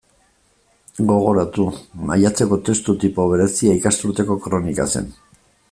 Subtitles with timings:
[1.09, 1.65] Gogoratu;
[2.11, 5.17] maiatzeko testu tipo berezia ikasturteko kronika zen.